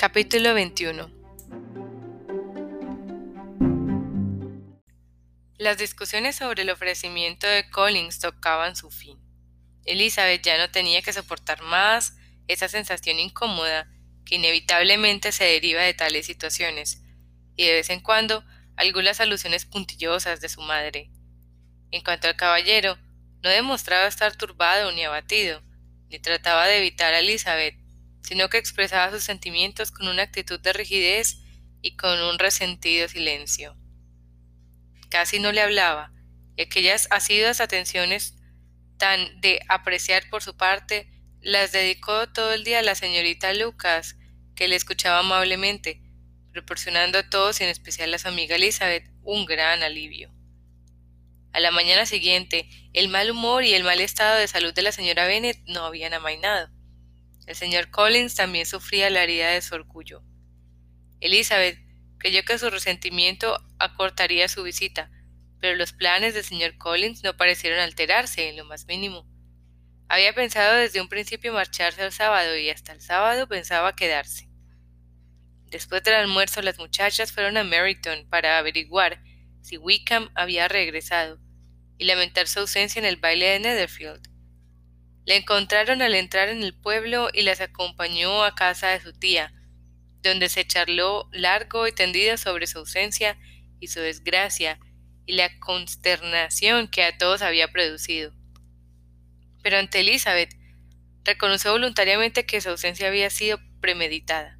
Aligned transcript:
Capítulo 0.00 0.54
21 0.54 1.10
Las 5.58 5.76
discusiones 5.76 6.36
sobre 6.36 6.62
el 6.62 6.70
ofrecimiento 6.70 7.46
de 7.46 7.68
Collins 7.68 8.18
tocaban 8.18 8.76
su 8.76 8.90
fin. 8.90 9.18
Elizabeth 9.84 10.40
ya 10.40 10.56
no 10.56 10.70
tenía 10.70 11.02
que 11.02 11.12
soportar 11.12 11.60
más 11.60 12.16
esa 12.48 12.68
sensación 12.68 13.18
incómoda 13.18 13.90
que 14.24 14.36
inevitablemente 14.36 15.32
se 15.32 15.44
deriva 15.44 15.82
de 15.82 15.92
tales 15.92 16.24
situaciones, 16.24 17.02
y 17.54 17.66
de 17.66 17.74
vez 17.74 17.90
en 17.90 18.00
cuando 18.00 18.42
algunas 18.76 19.20
alusiones 19.20 19.66
puntillosas 19.66 20.40
de 20.40 20.48
su 20.48 20.62
madre. 20.62 21.10
En 21.90 22.02
cuanto 22.02 22.26
al 22.26 22.36
caballero, 22.36 22.96
no 23.42 23.50
demostraba 23.50 24.06
estar 24.06 24.34
turbado 24.34 24.92
ni 24.92 25.04
abatido, 25.04 25.62
ni 26.08 26.18
trataba 26.18 26.66
de 26.68 26.78
evitar 26.78 27.12
a 27.12 27.18
Elizabeth, 27.18 27.79
sino 28.22 28.48
que 28.48 28.58
expresaba 28.58 29.10
sus 29.10 29.24
sentimientos 29.24 29.90
con 29.90 30.08
una 30.08 30.22
actitud 30.22 30.60
de 30.60 30.72
rigidez 30.72 31.38
y 31.82 31.96
con 31.96 32.20
un 32.20 32.38
resentido 32.38 33.08
silencio. 33.08 33.76
Casi 35.08 35.38
no 35.40 35.52
le 35.52 35.60
hablaba, 35.60 36.12
y 36.56 36.62
aquellas 36.62 37.08
asiduas 37.10 37.60
atenciones 37.60 38.36
tan 38.98 39.40
de 39.40 39.60
apreciar 39.68 40.28
por 40.30 40.42
su 40.42 40.56
parte 40.56 41.10
las 41.40 41.72
dedicó 41.72 42.28
todo 42.28 42.52
el 42.52 42.64
día 42.64 42.80
a 42.80 42.82
la 42.82 42.94
señorita 42.94 43.52
Lucas, 43.54 44.16
que 44.54 44.68
le 44.68 44.76
escuchaba 44.76 45.20
amablemente, 45.20 46.02
proporcionando 46.52 47.18
a 47.18 47.30
todos 47.30 47.60
y 47.60 47.64
en 47.64 47.70
especial 47.70 48.12
a 48.12 48.18
su 48.18 48.28
amiga 48.28 48.56
Elizabeth 48.56 49.10
un 49.22 49.46
gran 49.46 49.82
alivio. 49.82 50.30
A 51.52 51.60
la 51.60 51.70
mañana 51.70 52.06
siguiente, 52.06 52.68
el 52.92 53.08
mal 53.08 53.30
humor 53.30 53.64
y 53.64 53.74
el 53.74 53.82
mal 53.82 54.00
estado 54.00 54.38
de 54.38 54.46
salud 54.46 54.72
de 54.72 54.82
la 54.82 54.92
señora 54.92 55.26
Bennet 55.26 55.58
no 55.66 55.84
habían 55.84 56.14
amainado. 56.14 56.68
El 57.50 57.56
señor 57.56 57.90
Collins 57.90 58.36
también 58.36 58.64
sufría 58.64 59.10
la 59.10 59.24
herida 59.24 59.50
de 59.50 59.60
su 59.60 59.74
orgullo. 59.74 60.22
Elizabeth 61.18 61.80
creyó 62.16 62.44
que 62.44 62.56
su 62.58 62.70
resentimiento 62.70 63.58
acortaría 63.80 64.46
su 64.46 64.62
visita, 64.62 65.10
pero 65.58 65.74
los 65.74 65.92
planes 65.92 66.32
del 66.32 66.44
señor 66.44 66.78
Collins 66.78 67.24
no 67.24 67.36
parecieron 67.36 67.80
alterarse 67.80 68.48
en 68.48 68.56
lo 68.56 68.66
más 68.66 68.86
mínimo. 68.86 69.26
Había 70.08 70.32
pensado 70.32 70.76
desde 70.76 71.00
un 71.00 71.08
principio 71.08 71.52
marcharse 71.52 72.04
el 72.04 72.12
sábado 72.12 72.56
y 72.56 72.70
hasta 72.70 72.92
el 72.92 73.00
sábado 73.00 73.48
pensaba 73.48 73.96
quedarse. 73.96 74.48
Después 75.66 76.04
del 76.04 76.14
almuerzo 76.14 76.62
las 76.62 76.78
muchachas 76.78 77.32
fueron 77.32 77.56
a 77.56 77.64
Meryton 77.64 78.28
para 78.28 78.58
averiguar 78.58 79.24
si 79.60 79.76
Wickham 79.76 80.30
había 80.36 80.68
regresado 80.68 81.40
y 81.98 82.04
lamentar 82.04 82.46
su 82.46 82.60
ausencia 82.60 83.00
en 83.00 83.06
el 83.06 83.16
baile 83.16 83.46
de 83.46 83.58
Netherfield. 83.58 84.29
Le 85.24 85.36
encontraron 85.36 86.02
al 86.02 86.14
entrar 86.14 86.48
en 86.48 86.62
el 86.62 86.74
pueblo 86.74 87.28
y 87.32 87.42
las 87.42 87.60
acompañó 87.60 88.44
a 88.44 88.54
casa 88.54 88.88
de 88.88 89.00
su 89.00 89.12
tía, 89.12 89.52
donde 90.22 90.48
se 90.48 90.66
charló 90.66 91.28
largo 91.32 91.86
y 91.86 91.92
tendido 91.92 92.36
sobre 92.36 92.66
su 92.66 92.78
ausencia 92.78 93.38
y 93.80 93.88
su 93.88 94.00
desgracia 94.00 94.78
y 95.26 95.34
la 95.34 95.58
consternación 95.60 96.88
que 96.88 97.04
a 97.04 97.16
todos 97.16 97.42
había 97.42 97.68
producido. 97.68 98.32
Pero 99.62 99.78
ante 99.78 100.00
Elizabeth 100.00 100.54
reconoció 101.24 101.72
voluntariamente 101.72 102.46
que 102.46 102.60
su 102.60 102.70
ausencia 102.70 103.08
había 103.08 103.30
sido 103.30 103.60
premeditada. 103.80 104.58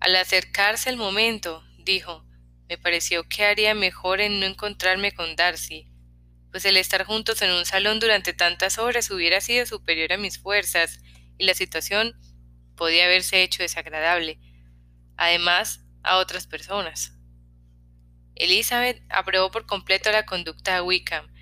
Al 0.00 0.16
acercarse 0.16 0.90
el 0.90 0.96
momento, 0.96 1.64
dijo, 1.78 2.24
me 2.68 2.78
pareció 2.78 3.28
que 3.28 3.44
haría 3.44 3.74
mejor 3.74 4.20
en 4.20 4.40
no 4.40 4.46
encontrarme 4.46 5.12
con 5.12 5.36
Darcy, 5.36 5.91
pues 6.52 6.66
el 6.66 6.76
estar 6.76 7.04
juntos 7.04 7.40
en 7.42 7.50
un 7.50 7.64
salón 7.64 7.98
durante 7.98 8.34
tantas 8.34 8.78
horas 8.78 9.10
hubiera 9.10 9.40
sido 9.40 9.66
superior 9.66 10.12
a 10.12 10.18
mis 10.18 10.38
fuerzas 10.38 11.00
y 11.38 11.44
la 11.44 11.54
situación 11.54 12.14
podía 12.76 13.06
haberse 13.06 13.42
hecho 13.42 13.62
desagradable, 13.62 14.38
además 15.16 15.80
a 16.02 16.18
otras 16.18 16.46
personas. 16.46 17.14
Elizabeth 18.34 19.02
aprobó 19.08 19.50
por 19.50 19.66
completo 19.66 20.12
la 20.12 20.26
conducta 20.26 20.74
de 20.74 20.82
Wickham, 20.82 21.32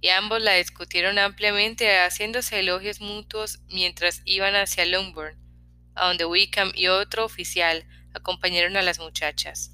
y 0.00 0.08
ambos 0.08 0.40
la 0.40 0.54
discutieron 0.54 1.18
ampliamente 1.18 1.98
haciéndose 1.98 2.60
elogios 2.60 3.00
mutuos 3.00 3.60
mientras 3.68 4.22
iban 4.24 4.54
hacia 4.54 4.86
Longbourn, 4.86 5.36
a 5.94 6.06
donde 6.06 6.24
Wickham 6.24 6.72
y 6.74 6.86
otro 6.88 7.24
oficial 7.24 7.84
acompañaron 8.14 8.76
a 8.76 8.82
las 8.82 8.98
muchachas. 8.98 9.72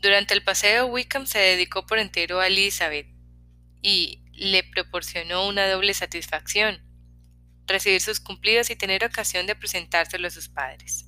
Durante 0.00 0.34
el 0.34 0.44
paseo 0.44 0.86
Wickham 0.86 1.26
se 1.26 1.40
dedicó 1.40 1.86
por 1.86 1.98
entero 1.98 2.40
a 2.40 2.46
Elizabeth, 2.46 3.17
y 3.82 4.22
le 4.32 4.64
proporcionó 4.64 5.46
una 5.46 5.68
doble 5.68 5.94
satisfacción, 5.94 6.80
recibir 7.66 8.00
sus 8.00 8.20
cumplidos 8.20 8.70
y 8.70 8.76
tener 8.76 9.04
ocasión 9.04 9.46
de 9.46 9.54
presentárselo 9.54 10.28
a 10.28 10.30
sus 10.30 10.48
padres. 10.48 11.06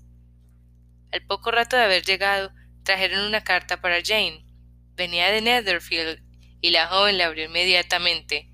Al 1.12 1.24
poco 1.26 1.50
rato 1.50 1.76
de 1.76 1.84
haber 1.84 2.04
llegado, 2.04 2.52
trajeron 2.84 3.26
una 3.26 3.42
carta 3.42 3.80
para 3.80 4.02
Jane. 4.04 4.44
Venía 4.94 5.30
de 5.30 5.40
Netherfield 5.40 6.22
y 6.60 6.70
la 6.70 6.86
joven 6.86 7.18
la 7.18 7.26
abrió 7.26 7.46
inmediatamente. 7.46 8.48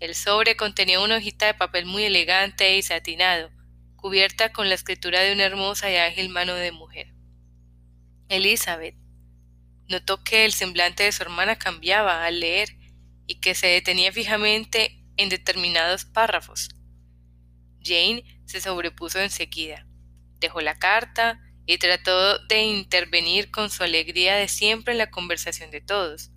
El 0.00 0.14
sobre 0.14 0.56
contenía 0.56 1.00
una 1.00 1.16
hojita 1.16 1.46
de 1.46 1.54
papel 1.54 1.86
muy 1.86 2.04
elegante 2.04 2.76
y 2.76 2.82
satinado, 2.82 3.50
cubierta 3.96 4.52
con 4.52 4.68
la 4.68 4.74
escritura 4.74 5.20
de 5.20 5.32
una 5.32 5.44
hermosa 5.44 5.90
y 5.90 5.96
ágil 5.96 6.28
mano 6.28 6.54
de 6.54 6.72
mujer. 6.72 7.14
Elizabeth 8.28 8.96
notó 9.88 10.24
que 10.24 10.44
el 10.44 10.52
semblante 10.52 11.04
de 11.04 11.12
su 11.12 11.22
hermana 11.22 11.56
cambiaba 11.56 12.24
al 12.24 12.40
leer 12.40 12.81
y 13.32 13.40
que 13.40 13.54
se 13.54 13.66
detenía 13.66 14.12
fijamente 14.12 15.02
en 15.16 15.30
determinados 15.30 16.04
párrafos. 16.04 16.68
Jane 17.82 18.24
se 18.44 18.60
sobrepuso 18.60 19.20
enseguida, 19.20 19.86
dejó 20.38 20.60
la 20.60 20.78
carta 20.78 21.40
y 21.64 21.78
trató 21.78 22.38
de 22.46 22.62
intervenir 22.62 23.50
con 23.50 23.70
su 23.70 23.84
alegría 23.84 24.36
de 24.36 24.48
siempre 24.48 24.92
en 24.92 24.98
la 24.98 25.10
conversación 25.10 25.70
de 25.70 25.80
todos. 25.80 26.30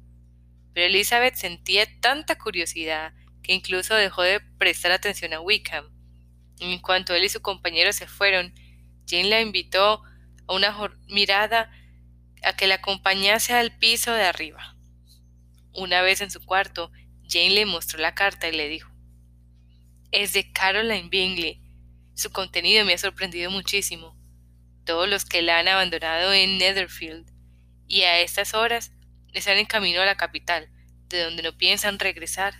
Pero 0.73 0.88
Elizabeth 0.88 1.35
sentía 1.35 1.85
tanta 2.00 2.38
curiosidad 2.38 3.13
que 3.44 3.53
incluso 3.53 3.94
dejó 3.94 4.22
de 4.22 4.39
prestar 4.57 4.94
atención 4.94 5.34
a 5.34 5.41
Wickham. 5.41 5.89
En 6.61 6.79
cuanto 6.79 7.13
él 7.13 7.25
y 7.25 7.29
su 7.29 7.41
compañero 7.41 7.91
se 7.91 8.07
fueron, 8.07 8.53
Jane 9.05 9.29
la 9.29 9.41
invitó 9.41 10.01
a 10.47 10.53
una 10.53 10.73
mirada 11.09 11.69
a 12.41 12.55
que 12.55 12.67
la 12.67 12.75
acompañase 12.75 13.53
al 13.53 13.78
piso 13.78 14.13
de 14.13 14.23
arriba. 14.23 14.74
Una 15.75 16.01
vez 16.01 16.21
en 16.21 16.31
su 16.31 16.43
cuarto, 16.45 16.89
Jane 17.27 17.49
le 17.49 17.65
mostró 17.65 17.99
la 17.99 18.15
carta 18.15 18.47
y 18.47 18.55
le 18.55 18.69
dijo, 18.69 18.89
Es 20.11 20.31
de 20.31 20.51
Caroline 20.53 21.09
Bingley. 21.09 21.61
Su 22.13 22.31
contenido 22.31 22.85
me 22.85 22.93
ha 22.93 22.97
sorprendido 22.97 23.51
muchísimo. 23.51 24.15
Todos 24.85 25.09
los 25.09 25.25
que 25.25 25.41
la 25.41 25.59
han 25.59 25.67
abandonado 25.67 26.31
en 26.31 26.57
Netherfield 26.57 27.29
y 27.87 28.03
a 28.03 28.21
estas 28.21 28.53
horas 28.53 28.93
están 29.33 29.57
en 29.57 29.65
camino 29.65 30.01
a 30.01 30.05
la 30.05 30.15
capital, 30.15 30.69
de 31.09 31.23
donde 31.23 31.43
no 31.43 31.57
piensan 31.57 31.99
regresar. 31.99 32.53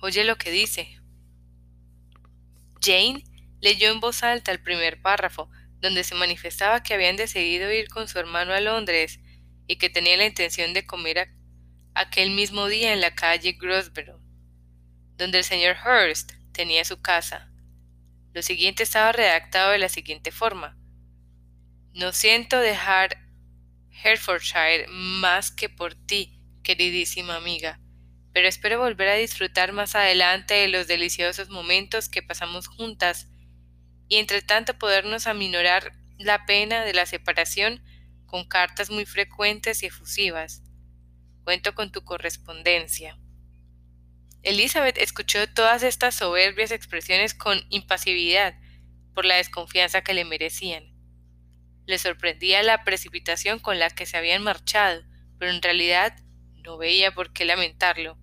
Oye 0.00 0.22
lo 0.22 0.36
que 0.36 0.52
dice. 0.52 1.00
Jane 2.80 3.24
leyó 3.60 3.90
en 3.90 3.98
voz 3.98 4.22
alta 4.22 4.52
el 4.52 4.62
primer 4.62 5.02
párrafo, 5.02 5.50
donde 5.80 6.04
se 6.04 6.14
manifestaba 6.14 6.84
que 6.84 6.94
habían 6.94 7.16
decidido 7.16 7.72
ir 7.72 7.88
con 7.88 8.06
su 8.06 8.20
hermano 8.20 8.52
a 8.52 8.60
Londres 8.60 9.18
y 9.66 9.76
que 9.76 9.90
tenía 9.90 10.16
la 10.16 10.26
intención 10.26 10.72
de 10.74 10.86
comer 10.86 11.18
a 11.18 11.35
aquel 11.96 12.30
mismo 12.30 12.66
día 12.66 12.92
en 12.92 13.00
la 13.00 13.14
calle 13.14 13.52
Grosborough, 13.52 14.20
donde 15.16 15.38
el 15.38 15.44
señor 15.44 15.76
Hurst 15.82 16.32
tenía 16.52 16.84
su 16.84 17.00
casa. 17.00 17.50
Lo 18.34 18.42
siguiente 18.42 18.82
estaba 18.82 19.12
redactado 19.12 19.70
de 19.70 19.78
la 19.78 19.88
siguiente 19.88 20.30
forma. 20.30 20.76
No 21.94 22.12
siento 22.12 22.60
dejar 22.60 23.16
Hertfordshire 24.04 24.86
más 24.88 25.50
que 25.50 25.70
por 25.70 25.94
ti, 25.94 26.38
queridísima 26.62 27.36
amiga, 27.36 27.80
pero 28.34 28.46
espero 28.46 28.78
volver 28.78 29.08
a 29.08 29.14
disfrutar 29.14 29.72
más 29.72 29.94
adelante 29.94 30.52
de 30.52 30.68
los 30.68 30.86
deliciosos 30.86 31.48
momentos 31.48 32.10
que 32.10 32.22
pasamos 32.22 32.68
juntas 32.68 33.30
y 34.06 34.16
entre 34.16 34.42
tanto 34.42 34.78
podernos 34.78 35.26
aminorar 35.26 35.92
la 36.18 36.44
pena 36.44 36.84
de 36.84 36.92
la 36.92 37.06
separación 37.06 37.82
con 38.26 38.46
cartas 38.46 38.90
muy 38.90 39.06
frecuentes 39.06 39.82
y 39.82 39.86
efusivas. 39.86 40.62
Cuento 41.46 41.76
con 41.76 41.92
tu 41.92 42.02
correspondencia. 42.02 43.20
Elizabeth 44.42 44.98
escuchó 44.98 45.48
todas 45.54 45.84
estas 45.84 46.16
soberbias 46.16 46.72
expresiones 46.72 47.34
con 47.34 47.64
impasividad 47.70 48.58
por 49.14 49.24
la 49.24 49.36
desconfianza 49.36 50.02
que 50.02 50.12
le 50.12 50.24
merecían. 50.24 50.92
Le 51.86 51.98
sorprendía 51.98 52.64
la 52.64 52.82
precipitación 52.82 53.60
con 53.60 53.78
la 53.78 53.90
que 53.90 54.06
se 54.06 54.16
habían 54.16 54.42
marchado, 54.42 55.04
pero 55.38 55.52
en 55.52 55.62
realidad 55.62 56.18
no 56.64 56.78
veía 56.78 57.14
por 57.14 57.32
qué 57.32 57.44
lamentarlo. 57.44 58.18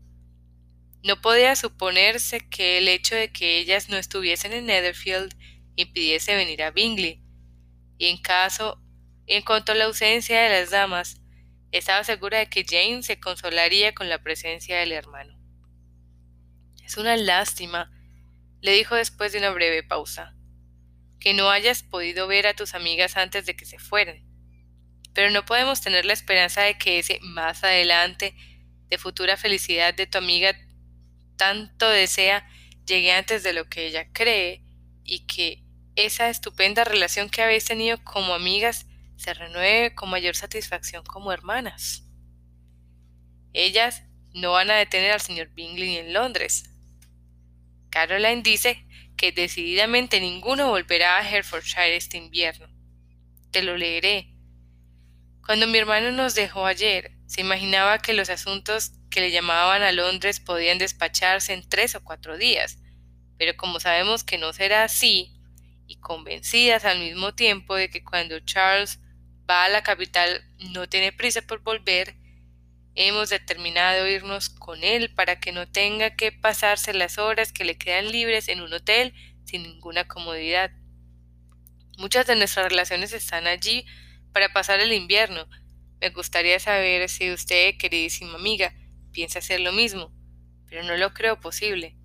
No 1.02 1.22
podía 1.22 1.56
suponerse 1.56 2.50
que 2.50 2.78
el 2.78 2.90
hecho 2.90 3.16
de 3.16 3.32
que 3.32 3.58
ellas 3.58 3.88
no 3.88 3.96
estuviesen 3.96 4.52
en 4.52 4.66
Netherfield 4.66 5.34
impidiese 5.78 6.36
venir 6.36 6.62
a 6.62 6.72
Bingley, 6.72 7.24
y 7.98 8.08
en 8.08 8.18
caso, 8.18 8.84
en 9.28 9.44
cuanto 9.44 9.72
a 9.72 9.76
la 9.76 9.86
ausencia 9.86 10.42
de 10.42 10.50
las 10.50 10.72
damas, 10.72 11.23
estaba 11.74 12.04
segura 12.04 12.38
de 12.38 12.48
que 12.48 12.64
Jane 12.64 13.04
se 13.04 13.20
consolaría 13.20 13.94
con 13.94 14.08
la 14.08 14.22
presencia 14.22 14.78
del 14.78 14.92
hermano. 14.92 15.38
Es 16.86 16.98
una 16.98 17.18
lástima, 17.18 17.92
le 18.62 18.74
dijo 18.74 18.96
después 18.96 19.32
de 19.32 19.40
una 19.40 19.50
breve 19.50 19.82
pausa, 19.82 20.36
que 21.20 21.34
no 21.34 21.50
hayas 21.50 21.82
podido 21.82 22.28
ver 22.28 22.46
a 22.46 22.54
tus 22.54 22.76
amigas 22.76 23.18
antes 23.18 23.46
de 23.46 23.56
que 23.56 23.66
se 23.66 23.80
fueran. 23.80 24.24
Pero 25.14 25.32
no 25.32 25.46
podemos 25.46 25.82
tener 25.82 26.06
la 26.06 26.14
esperanza 26.14 26.62
de 26.62 26.78
que 26.78 27.00
ese 27.00 27.20
más 27.22 27.64
adelante 27.64 28.36
de 28.90 28.98
futura 28.98 29.36
felicidad 29.36 29.94
de 29.96 30.06
tu 30.06 30.20
amiga 30.20 30.56
tanto 31.38 31.90
desea 31.90 32.48
llegue 32.86 33.14
antes 33.14 33.42
de 33.42 33.54
lo 33.54 33.68
que 33.68 33.88
ella 33.88 34.12
cree 34.12 34.64
y 35.04 35.26
que 35.26 35.64
esa 35.96 36.30
estupenda 36.30 36.84
relación 36.84 37.30
que 37.30 37.42
habéis 37.42 37.66
tenido 37.66 38.04
como 38.04 38.34
amigas 38.34 38.86
se 39.24 39.34
renueve 39.34 39.96
con 39.96 40.10
mayor 40.10 40.36
satisfacción 40.36 41.06
como 41.06 41.32
hermanas. 41.32 42.04
Ellas 43.54 44.04
no 44.34 44.52
van 44.52 44.70
a 44.70 44.76
detener 44.76 45.14
al 45.14 45.22
señor 45.22 45.48
Bingley 45.54 45.96
en 45.96 46.12
Londres. 46.12 46.70
Caroline 47.90 48.42
dice 48.42 48.86
que 49.16 49.32
decididamente 49.32 50.20
ninguno 50.20 50.68
volverá 50.68 51.20
a 51.20 51.30
Herefordshire 51.30 51.96
este 51.96 52.18
invierno. 52.18 52.68
Te 53.52 53.62
lo 53.62 53.78
leeré. 53.78 54.34
Cuando 55.46 55.68
mi 55.68 55.78
hermano 55.78 56.12
nos 56.12 56.36
dejó 56.36 56.66
ayer, 56.66 57.12
se 57.26 57.40
imaginaba 57.40 58.00
que 58.00 58.12
los 58.12 58.30
asuntos 58.30 58.92
que 59.10 59.22
le 59.22 59.32
llamaban 59.32 59.84
a 59.84 59.94
Londres 59.94 60.42
podían 60.42 60.80
despacharse 60.80 61.54
en 61.54 61.70
tres 61.70 61.96
o 61.96 62.04
cuatro 62.04 62.38
días, 62.38 62.80
pero 63.38 63.56
como 63.56 63.80
sabemos 63.80 64.26
que 64.26 64.38
no 64.38 64.52
será 64.52 64.84
así, 64.84 65.34
y 65.88 65.98
convencidas 65.98 66.84
al 66.84 67.00
mismo 67.00 67.34
tiempo 67.36 67.76
de 67.76 67.90
que 67.90 68.04
cuando 68.04 68.40
Charles 68.42 69.00
va 69.50 69.66
a 69.66 69.70
la 69.70 69.84
capital 69.84 70.44
no 70.74 70.88
tiene 70.88 71.12
prisa 71.12 71.42
por 71.42 71.62
volver, 71.62 72.16
hemos 72.96 73.30
determinado 73.30 74.08
irnos 74.08 74.50
con 74.50 74.84
él 74.84 75.14
para 75.14 75.40
que 75.40 75.52
no 75.52 75.68
tenga 75.68 76.16
que 76.16 76.32
pasarse 76.32 76.94
las 76.94 77.18
horas 77.18 77.52
que 77.52 77.66
le 77.66 77.78
quedan 77.78 78.12
libres 78.12 78.48
en 78.48 78.62
un 78.62 78.74
hotel 78.74 79.14
sin 79.46 79.64
ninguna 79.64 80.08
comodidad. 80.08 80.72
Muchas 81.98 82.26
de 82.28 82.36
nuestras 82.36 82.70
relaciones 82.70 83.14
están 83.14 83.48
allí 83.48 83.86
para 84.32 84.52
pasar 84.54 84.80
el 84.80 84.94
invierno. 84.94 85.48
Me 86.02 86.10
gustaría 86.10 86.60
saber 86.60 87.08
si 87.10 87.32
usted, 87.32 87.78
queridísima 87.78 88.36
amiga, 88.36 88.74
piensa 89.12 89.40
hacer 89.40 89.60
lo 89.60 89.72
mismo, 89.72 90.12
pero 90.68 90.84
no 90.84 90.98
lo 90.98 91.14
creo 91.14 91.40
posible. 91.40 91.96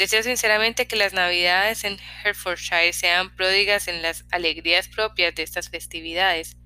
Deseo 0.00 0.22
sinceramente 0.22 0.88
que 0.88 0.96
las 0.96 1.12
navidades 1.12 1.84
en 1.84 1.98
Herefordshire 2.24 2.94
sean 2.94 3.36
pródigas 3.36 3.86
en 3.86 4.00
las 4.00 4.24
alegrías 4.30 4.88
propias 4.88 5.34
de 5.34 5.42
estas 5.42 5.68
festividades, 5.68 6.56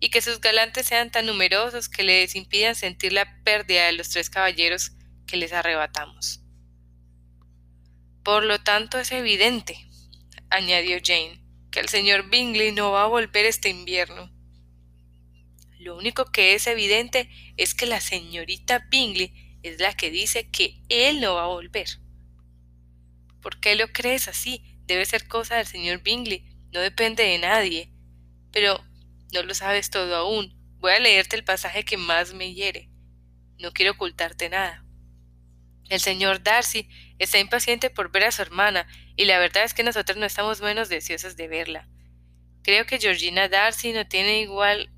y 0.00 0.10
que 0.10 0.20
sus 0.20 0.40
galantes 0.40 0.86
sean 0.86 1.12
tan 1.12 1.26
numerosos 1.26 1.88
que 1.88 2.02
les 2.02 2.34
impidan 2.34 2.74
sentir 2.74 3.12
la 3.12 3.40
pérdida 3.44 3.86
de 3.86 3.92
los 3.92 4.08
tres 4.08 4.28
caballeros 4.28 4.90
que 5.28 5.36
les 5.36 5.52
arrebatamos. 5.52 6.40
Por 8.24 8.42
lo 8.42 8.58
tanto 8.58 8.98
es 8.98 9.12
evidente, 9.12 9.76
añadió 10.50 10.98
Jane, 11.00 11.40
que 11.70 11.78
el 11.78 11.88
señor 11.88 12.28
Bingley 12.28 12.72
no 12.72 12.90
va 12.90 13.04
a 13.04 13.06
volver 13.06 13.46
este 13.46 13.68
invierno. 13.68 14.32
Lo 15.78 15.96
único 15.96 16.24
que 16.32 16.54
es 16.54 16.66
evidente 16.66 17.30
es 17.56 17.76
que 17.76 17.86
la 17.86 18.00
señorita 18.00 18.84
Bingley 18.90 19.60
es 19.62 19.78
la 19.78 19.94
que 19.94 20.10
dice 20.10 20.50
que 20.50 20.82
él 20.88 21.20
no 21.20 21.36
va 21.36 21.44
a 21.44 21.46
volver. 21.46 21.86
¿Por 23.42 23.60
qué 23.60 23.74
lo 23.74 23.88
crees 23.88 24.28
así? 24.28 24.64
Debe 24.86 25.04
ser 25.04 25.28
cosa 25.28 25.56
del 25.56 25.66
señor 25.66 26.02
Bingley, 26.02 26.44
no 26.72 26.80
depende 26.80 27.24
de 27.24 27.38
nadie. 27.38 27.92
Pero 28.52 28.82
no 29.32 29.42
lo 29.42 29.54
sabes 29.54 29.90
todo 29.90 30.14
aún. 30.16 30.56
Voy 30.78 30.92
a 30.92 31.00
leerte 31.00 31.36
el 31.36 31.44
pasaje 31.44 31.84
que 31.84 31.96
más 31.96 32.34
me 32.34 32.54
hiere. 32.54 32.88
No 33.58 33.72
quiero 33.72 33.92
ocultarte 33.92 34.48
nada. 34.48 34.84
El 35.88 36.00
señor 36.00 36.42
Darcy 36.42 36.88
está 37.18 37.38
impaciente 37.38 37.90
por 37.90 38.10
ver 38.10 38.24
a 38.24 38.32
su 38.32 38.42
hermana, 38.42 38.86
y 39.16 39.26
la 39.26 39.38
verdad 39.38 39.64
es 39.64 39.74
que 39.74 39.82
nosotros 39.82 40.16
no 40.16 40.24
estamos 40.24 40.60
menos 40.60 40.88
deseosas 40.88 41.36
de 41.36 41.48
verla. 41.48 41.88
Creo 42.62 42.86
que 42.86 42.98
Georgina 42.98 43.48
Darcy 43.48 43.92
no 43.92 44.06
tiene 44.06 44.40
igual 44.40 44.90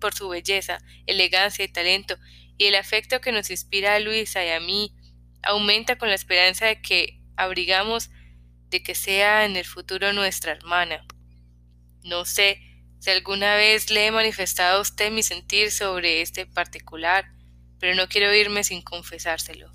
por 0.00 0.14
su 0.14 0.28
belleza, 0.28 0.78
elegancia 1.06 1.64
y 1.64 1.68
talento, 1.68 2.18
y 2.56 2.66
el 2.66 2.74
afecto 2.74 3.20
que 3.20 3.32
nos 3.32 3.50
inspira 3.50 3.94
a 3.94 4.00
Luisa 4.00 4.44
y 4.44 4.50
a 4.50 4.60
mí 4.60 4.94
aumenta 5.42 5.96
con 5.96 6.08
la 6.08 6.14
esperanza 6.14 6.66
de 6.66 6.80
que 6.82 7.17
abrigamos 7.38 8.10
de 8.68 8.82
que 8.82 8.94
sea 8.94 9.46
en 9.46 9.56
el 9.56 9.64
futuro 9.64 10.12
nuestra 10.12 10.52
hermana. 10.52 11.06
No 12.02 12.24
sé 12.24 12.60
si 12.98 13.10
alguna 13.10 13.54
vez 13.54 13.90
le 13.90 14.06
he 14.06 14.10
manifestado 14.10 14.78
a 14.78 14.80
usted 14.80 15.10
mi 15.10 15.22
sentir 15.22 15.70
sobre 15.70 16.20
este 16.20 16.46
particular, 16.46 17.30
pero 17.78 17.94
no 17.94 18.08
quiero 18.08 18.34
irme 18.34 18.64
sin 18.64 18.82
confesárselo. 18.82 19.72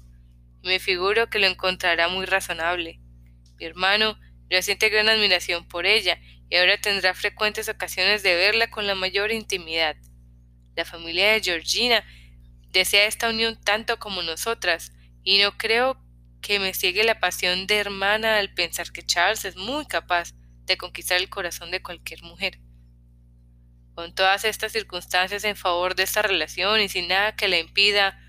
me 0.61 0.79
figuro 0.79 1.29
que 1.29 1.39
lo 1.39 1.47
encontrará 1.47 2.07
muy 2.07 2.25
razonable. 2.25 2.99
Mi 3.57 3.65
hermano 3.65 4.17
le 4.49 4.61
siente 4.61 4.89
gran 4.89 5.09
admiración 5.09 5.67
por 5.67 5.85
ella 5.85 6.19
y 6.49 6.55
ahora 6.55 6.79
tendrá 6.79 7.13
frecuentes 7.13 7.67
ocasiones 7.67 8.23
de 8.23 8.35
verla 8.35 8.69
con 8.69 8.87
la 8.87 8.95
mayor 8.95 9.31
intimidad. 9.31 9.97
La 10.75 10.85
familia 10.85 11.31
de 11.31 11.41
Georgina 11.41 12.03
desea 12.71 13.05
esta 13.07 13.29
unión 13.29 13.59
tanto 13.61 13.99
como 13.99 14.21
nosotras, 14.21 14.91
y 15.23 15.39
no 15.39 15.57
creo 15.57 16.02
que 16.43 16.59
me 16.59 16.73
sigue 16.75 17.03
la 17.03 17.19
pasión 17.19 17.65
de 17.65 17.77
hermana 17.77 18.37
al 18.37 18.53
pensar 18.53 18.91
que 18.91 19.01
Charles 19.01 19.45
es 19.45 19.55
muy 19.55 19.87
capaz 19.87 20.33
de 20.65 20.77
conquistar 20.77 21.17
el 21.17 21.29
corazón 21.29 21.71
de 21.71 21.81
cualquier 21.81 22.21
mujer. 22.21 22.59
Con 23.95 24.13
todas 24.13 24.43
estas 24.43 24.73
circunstancias 24.73 25.45
en 25.45 25.55
favor 25.55 25.95
de 25.95 26.03
esta 26.03 26.21
relación 26.21 26.81
y 26.81 26.89
sin 26.89 27.07
nada 27.07 27.35
que 27.35 27.47
la 27.47 27.59
impida, 27.59 28.19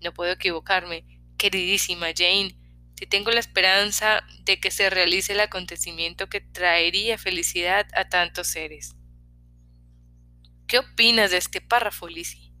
no 0.00 0.14
puedo 0.14 0.32
equivocarme, 0.32 1.04
queridísima 1.36 2.08
Jane, 2.16 2.56
si 2.98 3.06
tengo 3.06 3.30
la 3.30 3.40
esperanza 3.40 4.22
de 4.44 4.58
que 4.58 4.70
se 4.70 4.88
realice 4.88 5.34
el 5.34 5.40
acontecimiento 5.40 6.28
que 6.28 6.40
traería 6.40 7.18
felicidad 7.18 7.86
a 7.94 8.08
tantos 8.08 8.48
seres. 8.48 8.96
¿Qué 10.66 10.78
opinas 10.78 11.30
de 11.30 11.36
este 11.36 11.60
párrafo, 11.60 12.08
Lizzie? 12.08 12.52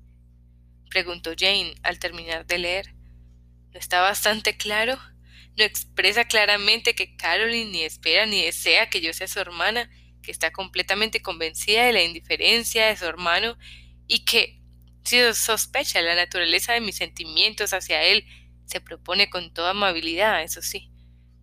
preguntó 0.90 1.32
Jane 1.38 1.74
al 1.82 1.98
terminar 1.98 2.46
de 2.46 2.58
leer. 2.58 2.99
¿No 3.72 3.78
está 3.78 4.00
bastante 4.00 4.56
claro? 4.56 4.98
¿No 5.56 5.64
expresa 5.64 6.24
claramente 6.24 6.94
que 6.94 7.16
Caroline 7.16 7.70
ni 7.70 7.82
espera 7.82 8.26
ni 8.26 8.42
desea 8.42 8.88
que 8.90 9.00
yo 9.00 9.12
sea 9.12 9.28
su 9.28 9.38
hermana, 9.38 9.90
que 10.22 10.30
está 10.30 10.50
completamente 10.52 11.22
convencida 11.22 11.84
de 11.84 11.92
la 11.92 12.02
indiferencia 12.02 12.86
de 12.86 12.96
su 12.96 13.04
hermano 13.06 13.56
y 14.06 14.24
que, 14.24 14.60
si 15.04 15.18
sospecha 15.34 16.02
la 16.02 16.14
naturaleza 16.14 16.72
de 16.72 16.80
mis 16.80 16.96
sentimientos 16.96 17.72
hacia 17.72 18.02
él, 18.02 18.24
se 18.66 18.80
propone 18.80 19.30
con 19.30 19.52
toda 19.52 19.70
amabilidad, 19.70 20.42
eso 20.42 20.62
sí, 20.62 20.90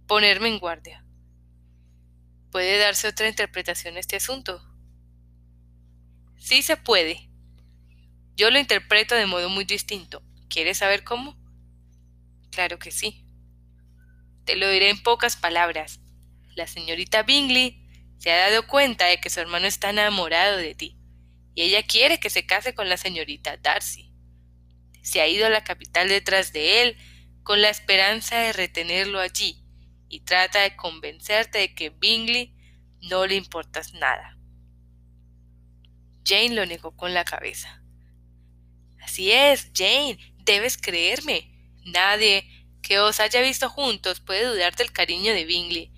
ponerme 0.06 0.48
en 0.48 0.60
guardia? 0.60 1.04
¿Puede 2.52 2.78
darse 2.78 3.08
otra 3.08 3.28
interpretación 3.28 3.98
a 3.98 4.00
este 4.00 4.16
asunto? 4.16 4.62
Sí 6.38 6.62
se 6.62 6.78
puede. 6.78 7.30
Yo 8.36 8.50
lo 8.52 8.60
interpreto 8.60 9.16
de 9.16 9.26
modo 9.26 9.50
muy 9.50 9.66
distinto. 9.66 10.24
¿Quieres 10.50 10.78
saber 10.78 11.04
cómo? 11.04 11.38
Claro 12.58 12.80
que 12.80 12.90
sí. 12.90 13.24
Te 14.44 14.56
lo 14.56 14.68
diré 14.68 14.90
en 14.90 15.04
pocas 15.04 15.36
palabras. 15.36 16.00
La 16.56 16.66
señorita 16.66 17.22
Bingley 17.22 17.88
se 18.18 18.32
ha 18.32 18.50
dado 18.50 18.66
cuenta 18.66 19.06
de 19.06 19.20
que 19.20 19.30
su 19.30 19.40
hermano 19.40 19.68
está 19.68 19.92
enamorado 19.92 20.58
de 20.58 20.74
ti, 20.74 20.98
y 21.54 21.62
ella 21.62 21.84
quiere 21.84 22.20
que 22.20 22.32
se 22.32 22.48
case 22.48 22.74
con 22.74 22.90
la 22.90 22.98
señorita 22.98 23.58
Darcy. 23.58 24.12
Se 25.04 25.22
ha 25.22 25.28
ido 25.28 25.46
a 25.46 25.52
la 25.52 25.64
capital 25.64 26.10
detrás 26.10 26.52
de 26.52 26.82
él 26.82 26.98
con 27.44 27.62
la 27.62 27.70
esperanza 27.70 28.40
de 28.40 28.54
retenerlo 28.54 29.20
allí, 29.20 29.64
y 30.10 30.22
trata 30.22 30.62
de 30.62 30.76
convencerte 30.76 31.60
de 31.60 31.76
que 31.76 31.92
Bingley 31.92 32.56
no 33.02 33.28
le 33.28 33.36
importas 33.36 33.94
nada. 33.94 34.36
Jane 36.26 36.56
lo 36.56 36.66
negó 36.66 36.98
con 36.98 37.14
la 37.14 37.24
cabeza. 37.24 37.84
Así 39.00 39.32
es, 39.32 39.70
Jane, 39.76 40.18
debes 40.40 40.76
creerme. 40.80 41.54
Nadie 41.88 42.46
que 42.82 43.00
os 43.00 43.20
haya 43.20 43.42
visto 43.42 43.70
juntos 43.70 44.20
puede 44.20 44.46
dudar 44.46 44.76
del 44.76 44.92
cariño 44.92 45.34
de 45.34 45.46
Bingley. 45.46 45.92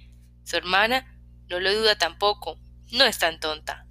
Su 0.44 0.56
hermana 0.58 1.20
no 1.50 1.60
lo 1.60 1.74
duda 1.74 1.98
tampoco. 1.98 2.60
No 2.92 3.06
es 3.06 3.18
tan 3.20 3.40
tonta. 3.40 3.86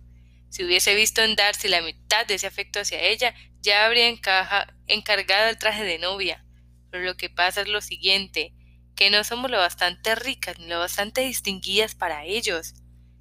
Si 0.49 0.65
hubiese 0.65 0.95
visto 0.95 1.23
en 1.23 1.37
Darcy 1.37 1.69
la 1.69 1.83
mitad 1.83 2.27
de 2.27 2.35
ese 2.35 2.47
afecto 2.47 2.81
hacia 2.81 3.03
ella, 3.03 3.35
ya 3.61 3.85
habría 3.85 4.09
encargado 4.09 5.51
el 5.51 5.59
traje 5.59 5.85
de 5.85 5.99
novia. 5.99 6.45
Pero 6.91 7.05
lo 7.05 7.17
que 7.17 7.31
pasa 7.31 7.61
es 7.61 7.69
lo 7.69 7.81
siguiente, 7.81 8.55
que 8.97 9.11
no 9.11 9.25
somos 9.25 9.51
lo 9.51 9.59
bastante 9.59 10.15
ricas 10.15 10.59
ni 10.59 10.67
lo 10.67 10.79
bastante 10.79 11.21
distinguidas 11.23 11.95
para 11.95 12.25
ellos. 12.25 12.75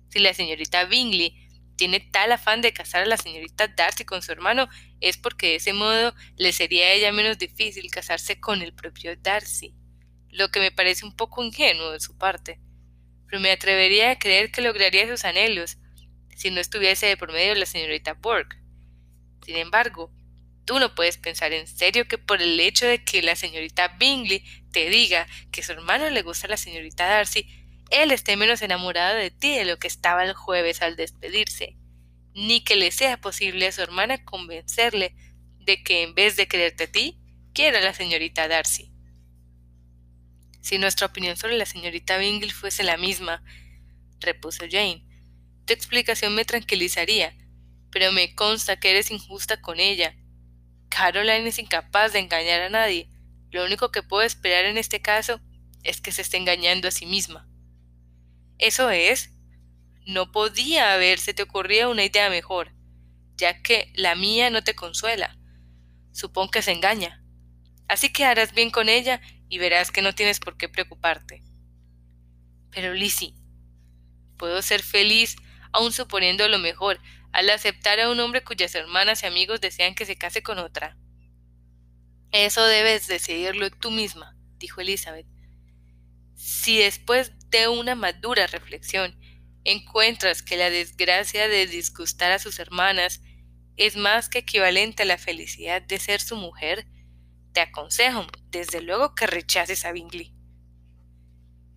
Si 0.10 0.20
la 0.20 0.34
señorita 0.34 0.86
Bingley 0.86 1.47
tiene 1.78 2.00
tal 2.00 2.32
afán 2.32 2.62
de 2.62 2.74
casar 2.74 3.04
a 3.04 3.06
la 3.06 3.18
señorita 3.18 3.68
Darcy 3.68 4.04
con 4.04 4.22
su 4.22 4.32
hermano 4.32 4.68
es 5.00 5.16
porque 5.16 5.48
de 5.48 5.56
ese 5.56 5.74
modo 5.74 6.14
le 6.36 6.52
sería 6.52 6.88
a 6.88 6.92
ella 6.92 7.12
menos 7.12 7.38
difícil 7.38 7.90
casarse 7.92 8.40
con 8.40 8.62
el 8.62 8.74
propio 8.74 9.16
Darcy, 9.16 9.76
lo 10.30 10.50
que 10.50 10.60
me 10.60 10.72
parece 10.72 11.06
un 11.06 11.16
poco 11.16 11.44
ingenuo 11.44 11.92
de 11.92 12.00
su 12.00 12.18
parte. 12.18 12.60
Pero 13.28 13.40
me 13.40 13.52
atrevería 13.52 14.12
a 14.12 14.20
creer 14.20 14.52
que 14.52 14.62
lograría 14.62 15.08
sus 15.08 15.24
anhelos 15.24 15.78
si 16.36 16.50
no 16.50 16.60
estuviese 16.60 17.06
de 17.06 17.18
por 17.18 17.32
medio 17.32 17.56
la 17.56 17.66
señorita 17.66 18.14
Burke. 18.14 18.58
Sin 19.46 19.56
embargo, 19.56 20.12
tú 20.66 20.80
no 20.80 20.96
puedes 20.96 21.18
pensar 21.18 21.54
en 21.54 21.68
serio 21.68 22.08
que 22.08 22.18
por 22.18 22.42
el 22.42 22.60
hecho 22.60 22.88
de 22.88 23.04
que 23.04 23.22
la 23.22 23.36
señorita 23.36 23.96
Bingley 24.00 24.44
te 24.72 24.90
diga 24.90 25.28
que 25.52 25.64
su 25.64 25.74
hermano 25.74 26.10
le 26.10 26.24
gusta 26.24 26.48
a 26.48 26.50
la 26.50 26.58
señorita 26.58 27.06
Darcy, 27.06 27.48
él 27.90 28.12
esté 28.12 28.36
menos 28.36 28.62
enamorado 28.62 29.16
de 29.16 29.32
ti 29.32 29.56
de 29.56 29.66
lo 29.66 29.78
que 29.78 29.88
estaba 29.88 30.24
el 30.24 30.34
jueves 30.34 30.82
al 30.82 30.96
despedirse, 30.96 31.78
ni 32.34 32.64
que 32.64 32.76
le 32.76 32.92
sea 32.92 33.20
posible 33.20 33.68
a 33.68 33.72
su 33.72 33.82
hermana 33.82 34.24
convencerle 34.24 35.16
de 35.60 35.84
que 35.84 36.04
en 36.04 36.16
vez 36.16 36.36
de 36.36 36.48
quererte 36.48 36.86
a 36.86 36.92
ti, 36.92 37.20
quiera 37.54 37.80
a 37.80 37.82
la 37.82 37.94
señorita 37.94 38.48
Darcy. 38.48 38.92
Si 40.62 40.78
nuestra 40.78 41.08
opinión 41.08 41.38
sobre 41.38 41.58
la 41.58 41.66
señorita 41.66 42.18
Bingley 42.18 42.52
fuese 42.52 42.84
la 42.84 42.98
misma, 42.98 43.44
repuso 44.20 44.66
Jane, 44.70 45.06
tu 45.66 45.74
explicación 45.74 46.36
me 46.36 46.46
tranquilizaría, 46.46 47.38
pero 47.92 48.12
me 48.12 48.36
consta 48.36 48.80
que 48.80 48.92
eres 48.92 49.12
injusta 49.12 49.62
con 49.62 49.80
ella. 49.80 50.16
Caroline 50.90 51.50
es 51.50 51.60
incapaz 51.60 52.14
de 52.14 52.20
engañar 52.20 52.62
a 52.62 52.70
nadie. 52.70 53.10
Lo 53.52 53.66
único 53.66 53.92
que 53.92 54.04
puedo 54.04 54.24
esperar 54.24 54.66
en 54.66 54.78
este 54.78 55.02
caso 55.02 55.42
es 55.84 56.02
que 56.02 56.12
se 56.12 56.22
esté 56.22 56.38
engañando 56.38 56.88
a 56.88 56.92
sí 56.92 57.06
misma. 57.06 57.48
Eso 58.58 58.90
es. 58.90 59.32
No 60.06 60.32
podía 60.32 60.94
haberse 60.94 61.34
te 61.34 61.44
ocurrido 61.44 61.92
una 61.92 62.06
idea 62.06 62.30
mejor, 62.30 62.74
ya 63.36 63.62
que 63.62 63.92
la 63.96 64.16
mía 64.16 64.50
no 64.50 64.64
te 64.64 64.76
consuela. 64.76 65.38
Supón 66.12 66.50
que 66.50 66.62
se 66.62 66.72
engaña. 66.72 67.24
Así 67.88 68.12
que 68.12 68.26
harás 68.26 68.54
bien 68.54 68.72
con 68.72 68.90
ella 68.90 69.22
y 69.50 69.58
verás 69.60 69.92
que 69.92 70.02
no 70.02 70.14
tienes 70.14 70.40
por 70.40 70.58
qué 70.58 70.70
preocuparte. 70.70 71.44
Pero 72.72 72.94
Lizzie, 72.94 73.34
puedo 74.38 74.62
ser 74.62 74.82
feliz 74.82 75.36
aun 75.72 75.92
suponiendo 75.92 76.48
lo 76.48 76.60
mejor 76.60 77.00
al 77.32 77.50
aceptar 77.50 78.00
a 78.00 78.10
un 78.10 78.20
hombre 78.20 78.44
cuyas 78.44 78.74
hermanas 78.76 79.24
y 79.24 79.28
amigos 79.28 79.62
desean 79.62 79.96
que 79.96 80.06
se 80.06 80.18
case 80.18 80.42
con 80.42 80.58
otra. 80.58 80.98
Eso 82.32 82.66
debes 82.66 83.08
decidirlo 83.08 83.70
tú 83.70 83.92
misma, 83.92 84.36
dijo 84.58 84.82
Elizabeth. 84.82 85.28
Si 86.36 86.78
después 86.78 87.34
de 87.50 87.68
una 87.68 87.96
madura 87.96 88.48
reflexión 88.48 89.18
encuentras 89.64 90.42
que 90.42 90.56
la 90.56 90.70
desgracia 90.70 91.48
de 91.50 91.68
disgustar 91.68 92.32
a 92.32 92.40
sus 92.40 92.60
hermanas 92.60 93.22
es 93.76 93.98
más 93.98 94.30
que 94.30 94.40
equivalente 94.40 95.04
a 95.04 95.06
la 95.06 95.18
felicidad 95.18 95.82
de 95.82 96.00
ser 96.00 96.22
su 96.22 96.36
mujer, 96.36 96.88
te 97.54 97.60
aconsejo, 97.62 98.26
desde 98.50 98.82
luego, 98.82 99.14
que 99.14 99.28
rechaces 99.28 99.84
a 99.86 99.92
Bingley. 99.92 100.34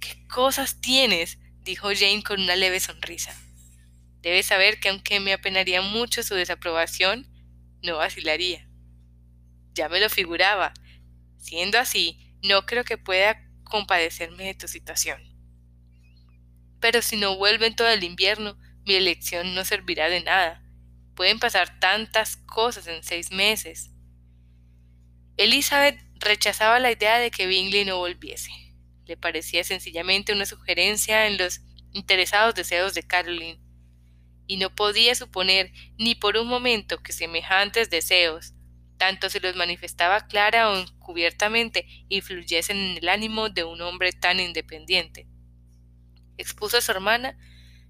¿Qué 0.00 0.27
cosas 0.29 0.81
tienes? 0.81 1.39
dijo 1.62 1.89
Jane 1.89 2.23
con 2.23 2.41
una 2.41 2.57
leve 2.57 2.81
sonrisa. 2.81 3.35
Debes 4.23 4.47
saber 4.47 4.81
que 4.81 4.89
aunque 4.89 5.21
me 5.21 5.33
apenaría 5.33 5.83
mucho 5.83 6.23
su 6.23 6.35
desaprobación, 6.35 7.29
no 7.83 7.97
vacilaría. 7.97 8.69
Ya 9.75 9.89
me 9.89 10.00
lo 10.00 10.09
figuraba. 10.09 10.73
Siendo 11.39 11.79
así, 11.79 12.37
no 12.43 12.67
creo 12.67 12.85
que 12.85 12.99
pueda 12.99 13.43
compadecerme 13.65 14.45
de 14.45 14.55
tu 14.55 14.69
situación. 14.69 15.29
Pero 16.80 17.02
si 17.02 17.16
no 17.16 17.37
vuelve 17.37 17.66
en 17.66 17.76
todo 17.76 17.88
el 17.88 18.04
invierno, 18.04 18.58
mi 18.87 18.94
elección 18.94 19.54
no 19.54 19.64
servirá 19.64 20.08
de 20.08 20.22
nada. 20.22 20.62
Pueden 21.14 21.38
pasar 21.38 21.78
tantas 21.78 22.37
cosas 22.37 22.87
en 22.87 23.02
seis 23.02 23.30
meses. 23.30 23.90
Elizabeth 25.37 25.99
rechazaba 26.16 26.80
la 26.80 26.90
idea 26.90 27.18
de 27.18 27.30
que 27.30 27.46
Bingley 27.46 27.84
no 27.84 27.99
volviese. 27.99 28.50
Le 29.06 29.16
parecía 29.16 29.64
sencillamente 29.64 30.32
una 30.32 30.46
sugerencia 30.46 31.26
en 31.26 31.38
los 31.38 31.60
interesados 31.92 32.54
deseos 32.54 32.94
de 32.94 33.02
Caroline, 33.02 33.60
y 34.46 34.56
no 34.56 34.75
podía 34.75 35.14
suponer 35.14 35.72
ni 35.96 36.14
por 36.14 36.37
un 36.37 36.49
momento 36.49 37.02
que 37.02 37.12
semejantes 37.12 37.88
deseos, 37.88 38.54
tanto 38.99 39.30
se 39.30 39.40
los 39.40 39.56
manifestaba 39.56 40.26
clara 40.26 40.70
o 40.70 40.76
encubiertamente, 40.76 41.87
influyesen 42.08 42.76
en 42.76 42.96
el 42.99 43.08
ánimo 43.08 43.49
de 43.49 43.64
un 43.64 43.80
hombre 43.80 44.12
tan 44.12 44.40
independiente. 44.40 45.26
Expuso 46.40 46.78
a 46.78 46.80
su 46.80 46.90
hermana 46.90 47.37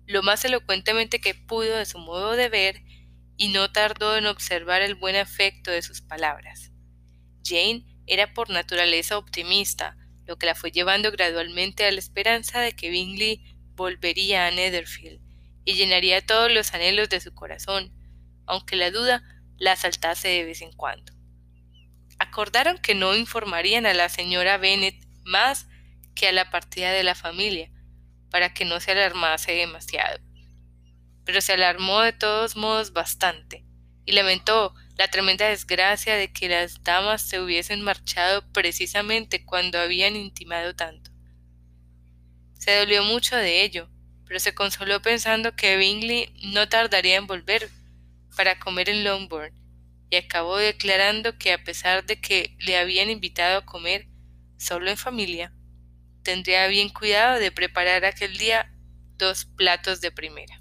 lo 0.06 0.22
más 0.22 0.44
elocuentemente 0.44 1.20
que 1.20 1.34
pudo 1.34 1.76
de 1.76 1.86
su 1.86 1.98
modo 1.98 2.34
de 2.34 2.48
ver 2.48 2.82
y 3.36 3.48
no 3.48 3.70
tardó 3.70 4.16
en 4.16 4.26
observar 4.26 4.82
el 4.82 4.96
buen 4.96 5.14
efecto 5.14 5.70
de 5.70 5.82
sus 5.82 6.00
palabras. 6.00 6.72
Jane 7.44 7.84
era 8.06 8.34
por 8.34 8.50
naturaleza 8.50 9.16
optimista, 9.16 9.96
lo 10.26 10.36
que 10.36 10.46
la 10.46 10.56
fue 10.56 10.72
llevando 10.72 11.12
gradualmente 11.12 11.84
a 11.84 11.92
la 11.92 12.00
esperanza 12.00 12.60
de 12.60 12.72
que 12.72 12.90
Bingley 12.90 13.44
volvería 13.76 14.46
a 14.46 14.50
Netherfield 14.50 15.20
y 15.64 15.74
llenaría 15.74 16.26
todos 16.26 16.52
los 16.52 16.74
anhelos 16.74 17.08
de 17.08 17.20
su 17.20 17.32
corazón, 17.32 17.92
aunque 18.46 18.74
la 18.74 18.90
duda 18.90 19.22
la 19.58 19.72
asaltase 19.72 20.26
de 20.26 20.44
vez 20.44 20.60
en 20.60 20.72
cuando. 20.72 21.12
Acordaron 22.18 22.78
que 22.78 22.96
no 22.96 23.14
informarían 23.14 23.86
a 23.86 23.94
la 23.94 24.08
señora 24.08 24.58
Bennet 24.58 24.96
más 25.22 25.68
que 26.16 26.26
a 26.26 26.32
la 26.32 26.50
partida 26.50 26.90
de 26.90 27.04
la 27.04 27.14
familia, 27.14 27.70
para 28.30 28.54
que 28.54 28.64
no 28.64 28.80
se 28.80 28.92
alarmase 28.92 29.52
demasiado 29.52 30.20
pero 31.30 31.40
se 31.40 31.52
alarmó 31.52 32.00
de 32.00 32.12
todos 32.12 32.56
modos 32.56 32.92
bastante, 32.92 33.64
y 34.04 34.12
lamentó 34.12 34.74
la 34.96 35.08
tremenda 35.08 35.48
desgracia 35.48 36.16
de 36.16 36.32
que 36.32 36.48
las 36.48 36.82
damas 36.82 37.22
se 37.22 37.40
hubiesen 37.40 37.82
marchado 37.82 38.42
precisamente 38.52 39.44
cuando 39.44 39.78
habían 39.78 40.16
intimado 40.16 40.74
tanto. 40.74 41.12
Se 42.58 42.76
dolió 42.76 43.04
mucho 43.04 43.36
de 43.36 43.62
ello, 43.62 43.88
pero 44.26 44.40
se 44.40 44.54
consoló 44.54 45.00
pensando 45.02 45.54
que 45.54 45.76
Bingley 45.76 46.34
no 46.52 46.68
tardaría 46.68 47.16
en 47.16 47.28
volver 47.28 47.70
para 48.36 48.58
comer 48.58 48.88
en 48.88 49.04
Longbourn, 49.04 49.54
y 50.10 50.16
acabó 50.16 50.56
declarando 50.56 51.38
que 51.38 51.52
a 51.52 51.62
pesar 51.62 52.04
de 52.04 52.20
que 52.20 52.56
le 52.58 52.76
habían 52.76 53.08
invitado 53.08 53.58
a 53.58 53.64
comer 53.64 54.08
solo 54.58 54.90
en 54.90 54.96
familia, 54.96 55.52
tendría 56.22 56.66
bien 56.68 56.88
cuidado 56.88 57.38
de 57.38 57.52
preparar 57.52 58.04
aquel 58.04 58.36
día 58.36 58.70
dos 59.16 59.44
platos 59.44 60.00
de 60.00 60.10
primera. 60.10 60.59